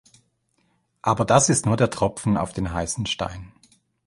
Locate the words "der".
1.77-1.91